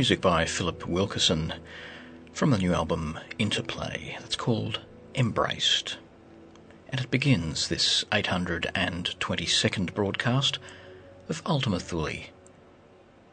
[0.00, 1.52] music by Philip Wilkerson
[2.32, 4.80] from the new album Interplay that's called
[5.14, 5.98] Embraced.
[6.88, 10.58] And it begins this 822nd broadcast
[11.28, 12.30] of Ultima Thule,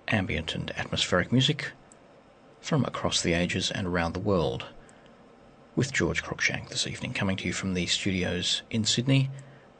[0.09, 1.71] ambient and atmospheric music
[2.59, 4.65] from across the ages and around the world,
[5.73, 9.29] with George Cruikshank this evening, coming to you from the studios in Sydney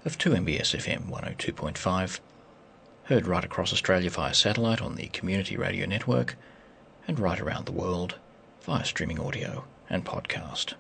[0.06, 2.22] of 2MBS FM 102.5,
[3.04, 6.38] heard right across Australia via satellite on the Community Radio Network,
[7.08, 8.16] and right around the world
[8.62, 10.74] via streaming audio and podcast.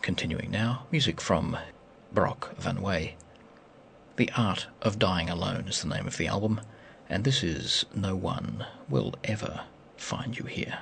[0.00, 1.56] Continuing now, music from
[2.12, 3.16] Brock Van Wey.
[4.16, 6.60] The Art of Dying Alone is the name of the album,
[7.08, 9.64] and this is No One Will Ever
[9.96, 10.78] Find You Here.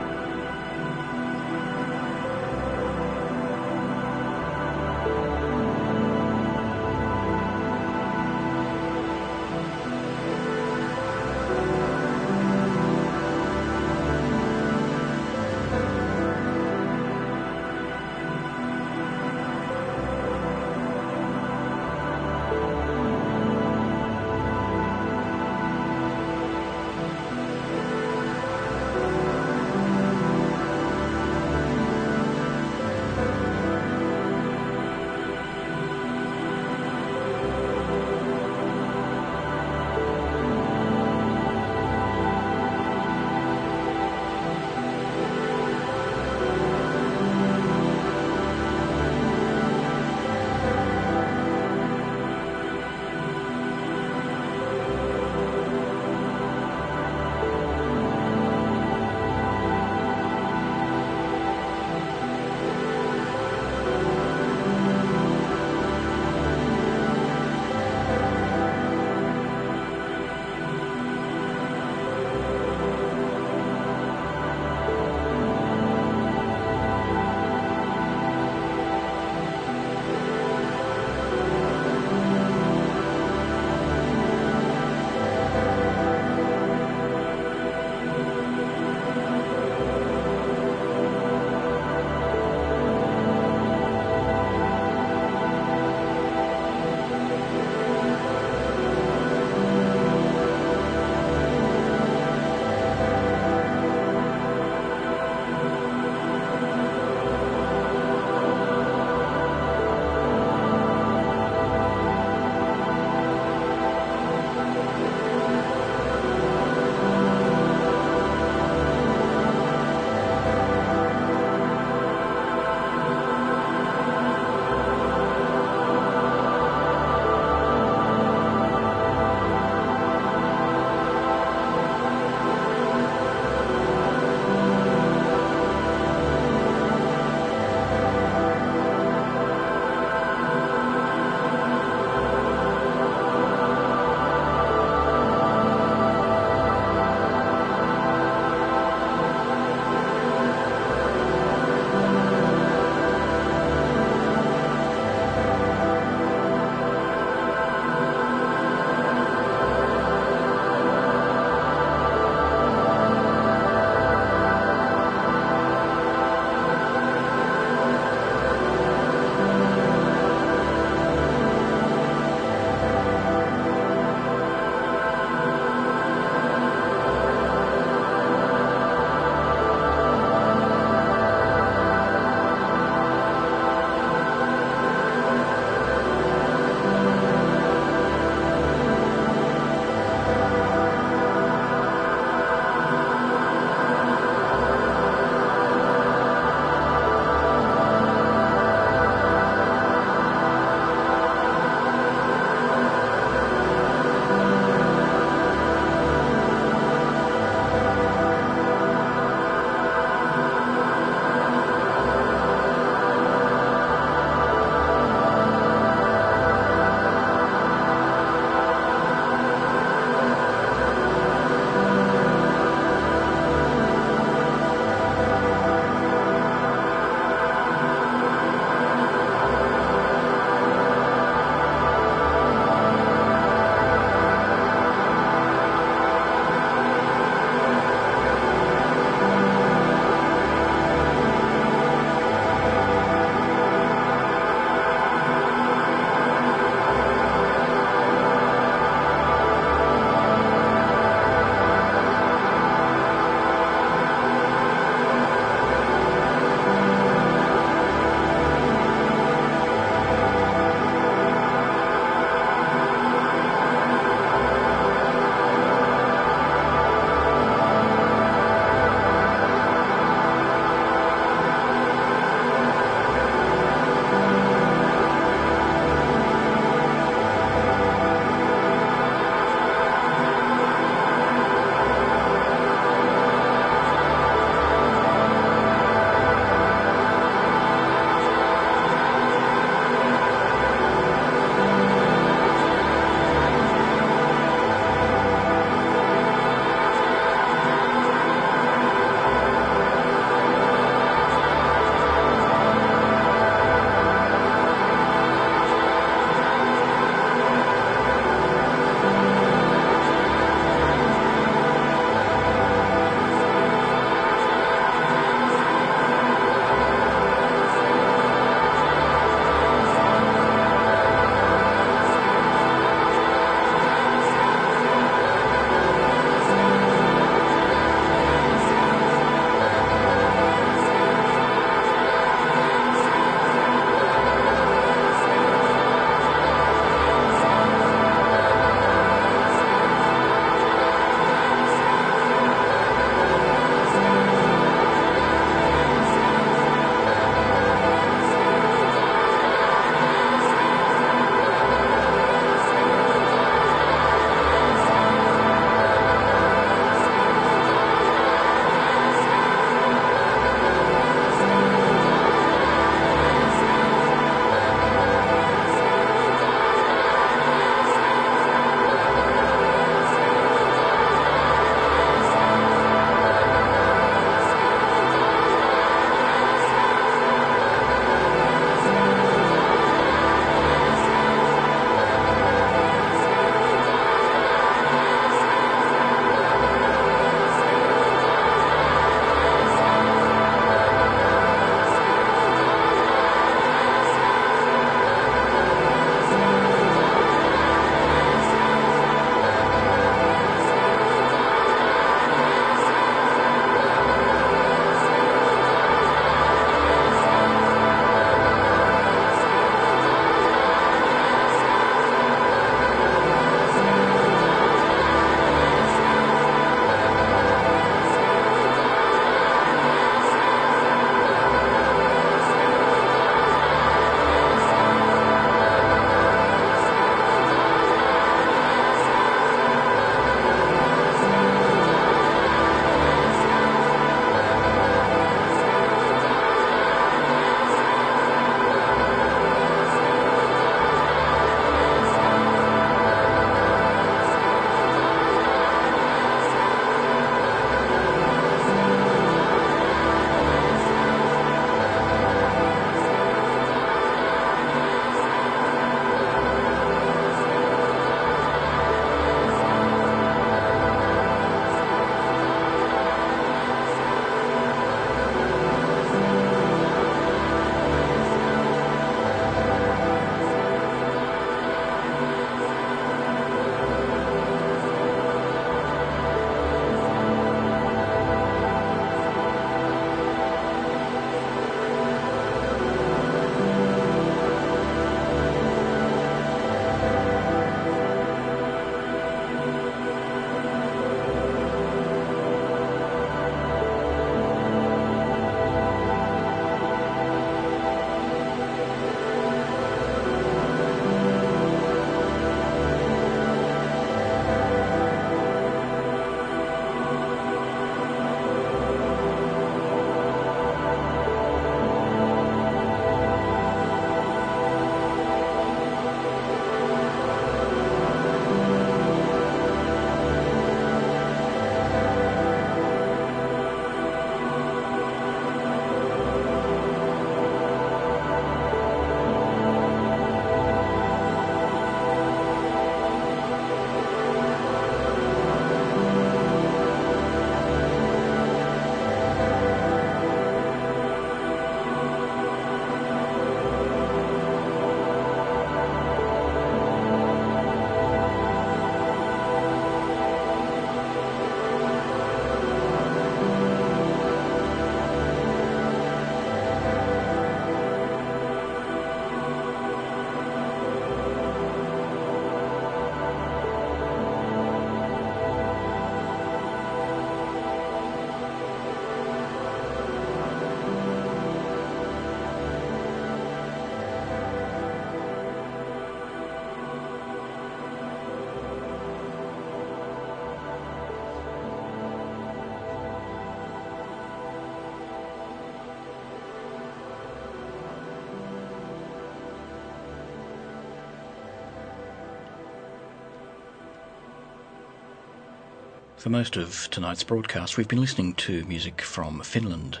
[596.18, 600.00] For most of tonight's broadcast, we've been listening to music from Finland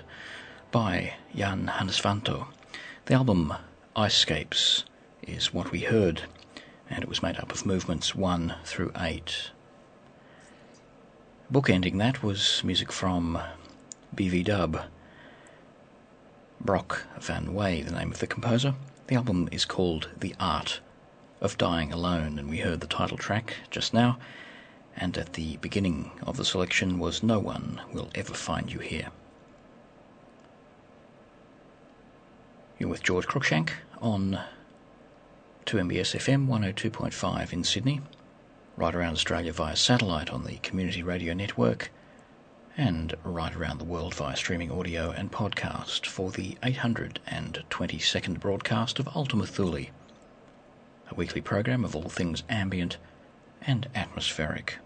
[0.72, 2.48] by Jan Hannesvanto.
[3.06, 3.54] The album
[3.94, 4.82] Icescapes
[5.22, 6.22] is what we heard,
[6.90, 9.52] and it was made up of movements 1 through 8.
[11.52, 13.38] Bookending that was music from
[14.12, 14.86] bvdub.
[16.60, 18.74] Brock Van Wey, the name of the composer.
[19.06, 20.80] The album is called The Art
[21.40, 24.18] of Dying Alone, and we heard the title track just now
[25.00, 29.08] and at the beginning of the selection was No One Will Ever Find You Here.
[32.78, 33.70] You're with George Cruikshank
[34.00, 34.40] on
[35.66, 38.00] 2MBS FM 102.5 in Sydney,
[38.76, 41.92] right around Australia via satellite on the Community Radio Network,
[42.76, 49.08] and right around the world via streaming audio and podcast for the 822nd broadcast of
[49.14, 49.86] Ultima Thule,
[51.10, 52.96] a weekly program of all things ambient
[53.62, 54.78] and atmospheric.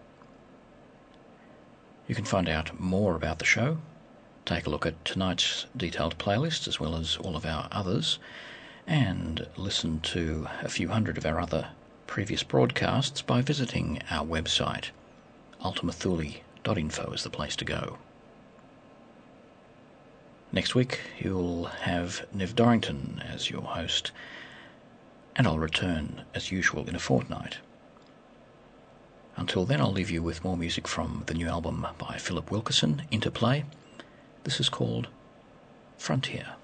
[2.13, 3.79] You can find out more about the show,
[4.45, 8.19] take a look at tonight's detailed playlist as well as all of our others,
[8.85, 11.69] and listen to a few hundred of our other
[12.05, 14.91] previous broadcasts by visiting our website.
[15.63, 17.97] ultimathule.info is the place to go.
[20.51, 24.11] Next week, you'll have Nev Dorrington as your host,
[25.35, 27.57] and I'll return as usual in a fortnight.
[29.35, 33.03] Until then, I'll leave you with more music from the new album by Philip Wilkerson,
[33.11, 33.65] Interplay.
[34.43, 35.07] This is called
[35.97, 36.55] Frontier.